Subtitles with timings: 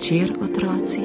[0.00, 1.00] Večer, otroci.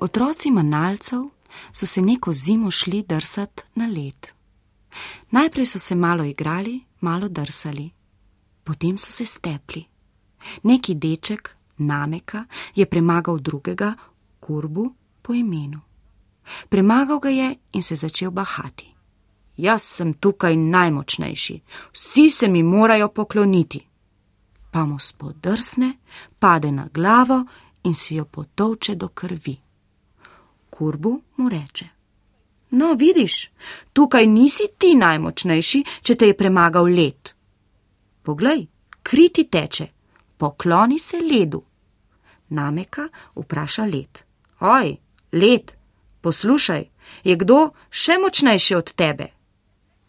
[0.00, 1.18] Otroci manalcev
[1.72, 4.26] so se neko zimo šli drsat na led.
[5.30, 7.90] Najprej so se malo igrali, malo drsali,
[8.64, 9.84] potem so se stepli.
[10.62, 13.94] Neki deček, nameka, je premagal drugega,
[14.40, 15.80] kurbu po imenu.
[16.68, 18.94] Premagal ga je in se začel bahati.
[19.56, 21.60] Jaz sem tukaj najmočnejši,
[21.92, 23.86] vsi se mi morajo pokloniti.
[24.70, 25.92] Pa mu spodrsne,
[26.38, 27.44] pade na glavo
[27.82, 29.56] in si jo potovče do krvi.
[30.70, 31.88] Kurbu mu reče:
[32.70, 33.50] No, vidiš,
[33.92, 37.30] tukaj nisi ti najmočnejši, če te je premagal led.
[38.22, 38.66] Poglej,
[39.02, 39.86] kriti teče,
[40.36, 41.62] pokloni se ledu.
[42.48, 44.18] Nameka vpraša led.
[44.60, 44.96] Oj,
[45.32, 45.72] led,
[46.20, 46.84] poslušaj,
[47.24, 49.26] je kdo še močnejši od tebe?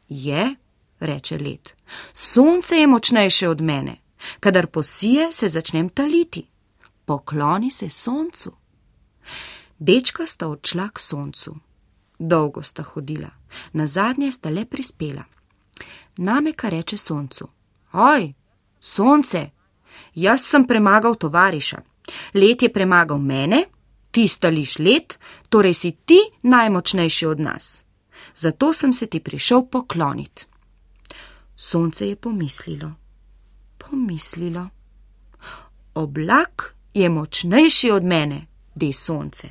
[0.09, 0.55] Je,
[0.99, 1.73] reče led.
[2.13, 3.95] Sonce je močnejše od mene.
[4.39, 6.47] Kadar posije, se začnem taliti.
[7.05, 8.51] Pokloni se soncu.
[9.79, 11.55] Dečka sta odšla k soncu.
[12.19, 13.29] Dolgo sta hodila,
[13.73, 15.23] na zadnje sta le prispela.
[16.17, 17.47] Nameka reče soncu:
[17.93, 18.33] Oj,
[18.79, 19.49] sonce,
[20.15, 21.81] jaz sem premagal tovariša.
[22.33, 23.65] Let je premagal mene,
[24.13, 25.17] ti stališ let,
[25.49, 27.83] torej si ti najmočnejši od nas.
[28.35, 30.45] Zato sem se ti prišel pokloniti.
[31.55, 32.91] Sonce je pomislilo,
[33.77, 34.69] pomislilo.
[35.93, 39.49] Oblak je močnejši od mene, de sonce.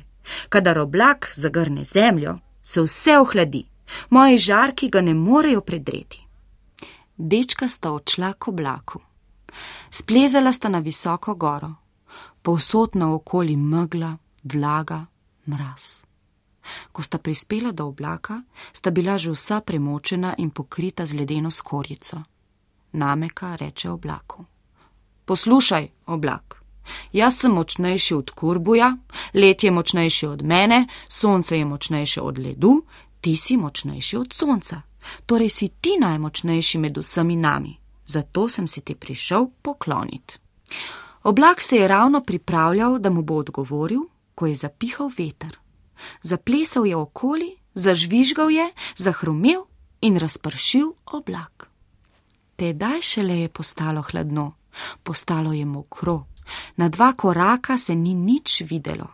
[0.49, 3.65] Kadar oblak zagrne zemljo, se vse ohladi,
[4.09, 6.27] moji žarki ga ne morejo predreti.
[7.17, 8.99] Dečka sta odšla k oblaku.
[9.89, 11.73] Splezala sta na visoko goro,
[12.41, 15.05] povsod naokoli megla, vlaga,
[15.45, 16.03] mraz.
[16.91, 18.41] Ko sta prispela do oblaka,
[18.73, 22.23] sta bila že vsa premočena in pokrita z ledeno skorjico.
[22.91, 24.45] Nameka reče oblaku:
[25.25, 26.63] Poslušaj, oblak,
[27.11, 28.97] jaz sem močnejši od kurbuja,
[29.33, 32.83] let je močnejši od mene, sonce je močnejše od ledu,
[33.21, 34.81] ti si močnejši od sonca.
[35.25, 40.39] Torej si ti najmočnejši med vsemi nami, zato sem si ti prišel pokloniti.
[41.23, 44.01] Oblak se je ravno pripravljal, da mu bo odgovoril,
[44.35, 45.59] ko je zapihal veter.
[46.21, 48.67] Zaplesal je okoli, zažvižgal je,
[48.97, 49.65] zahrumel
[50.01, 51.69] in razpršil oblak.
[52.55, 54.53] Tedaj šele je postalo hladno,
[55.03, 56.25] postalo je mokro,
[56.75, 59.07] na dva koraka se ni nič videlo.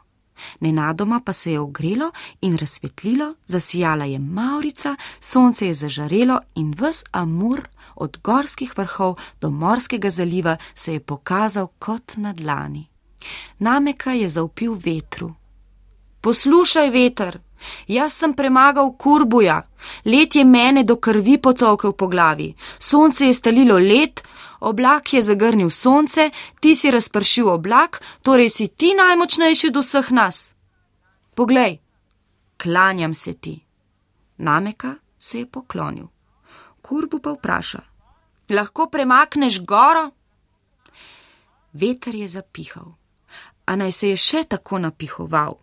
[0.60, 7.04] Nenadoma pa se je ogrelo in razsvetlilo, zasijala je Maurica, sonce je zažarelo in ves
[7.12, 12.89] Amur od gorskih vrhov do morskega zaliva se je pokazal kot na dlani.
[13.60, 15.34] Nameka je zaupil vetru.
[16.22, 17.40] Poslušaj, veter,
[17.88, 19.62] jaz sem premagal kurbuja,
[20.06, 24.24] let je mene do krvi potokal po glavi, sonce je stalilo let,
[24.60, 30.56] oblak je zagrnil sonce, ti si razpršil oblak, torej si ti najmočnejši od vseh nas.
[31.36, 31.80] Poglej,
[32.58, 33.60] klanjam se ti.
[34.38, 36.08] Nameka se je poklonil.
[36.82, 37.82] Kurbu pa vpraša:
[38.50, 40.12] Lahko premakneš goro?
[41.74, 42.99] Veter je zapihal
[43.70, 45.54] a naj se je še tako napihoval.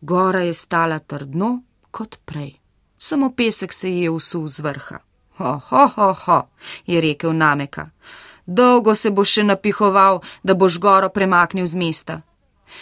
[0.00, 2.50] Gora je stala trdno kot prej,
[2.98, 4.98] samo pesek se je usul z vrha.
[5.38, 6.40] Ho, ho, ho, ho,
[6.86, 7.86] je rekel Nameka.
[8.46, 12.18] Dolgo se bo še napihoval, da boš goro premaknil z mesta.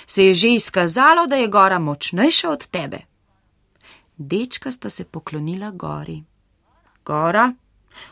[0.06, 3.04] Se je že izkazalo, da je gora močnejša od tebe.
[4.17, 6.19] Dečka sta se poklonila gori.
[7.05, 7.52] Gora,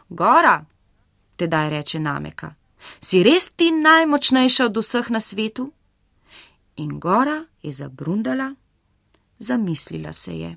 [0.08, 0.54] gora,
[1.36, 2.54] tedaj reče Nameka.
[3.00, 5.72] Si res ti najmočnejša od vseh na svetu?
[6.80, 8.54] In gora je zabrundala,
[9.38, 10.56] zamislila se je.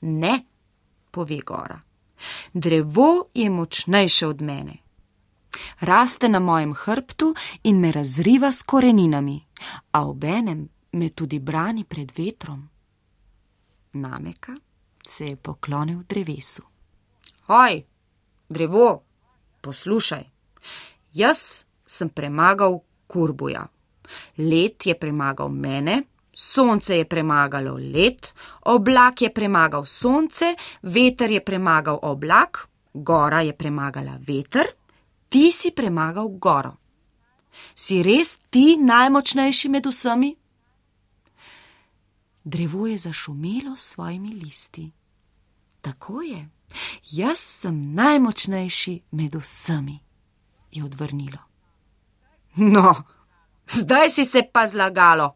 [0.00, 0.44] Ne,
[1.10, 1.80] pove gora,
[2.52, 4.76] drevo je močnejše od mene.
[5.80, 9.40] Raste na mojem hrbtu in me razriva s koreninami,
[9.90, 12.68] a obenem me tudi brani pred vetrom.
[13.92, 14.52] Nameka
[15.06, 16.62] se je poklonil drevesu.
[17.48, 17.82] Oj,
[18.48, 19.02] drevo,
[19.60, 20.24] poslušaj,
[21.12, 23.66] jaz sem premagal kurbuja.
[24.36, 26.02] Let je premagal mene,
[26.34, 28.32] Sonce je premagalo led,
[28.64, 34.66] oblak je premagal sonce, veter je premagal oblak, gora je premagala veter,
[35.28, 36.76] ti si premagal goro.
[37.74, 40.32] Si res ti najmočnejši med vsemi?
[42.44, 44.90] Drevo je zašumelo s svojimi listi.
[45.80, 46.48] Tako je,
[47.12, 50.00] jaz sem najmočnejši med vsemi,
[50.72, 51.44] je odvrnilo.
[52.56, 52.94] No,
[53.76, 55.34] zdaj si se pa zlagalo,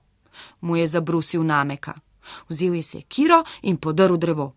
[0.61, 1.95] mu je zabrusil nameka.
[2.49, 4.55] Vzel je sekiro in podrl drevo.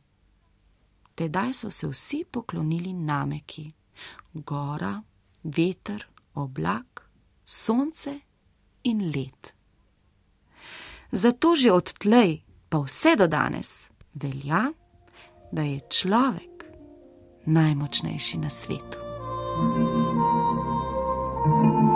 [1.16, 3.72] Tedaj so se vsi poklonili nameki:
[4.34, 5.02] gora,
[5.44, 7.10] veter, oblak,
[7.46, 8.20] sonce
[8.84, 9.54] in led.
[11.12, 14.72] Zato že odtlej, pa vse do danes, velja,
[15.52, 16.66] da je človek
[17.46, 18.98] najmočnejši na svetu.
[21.42, 21.89] thank you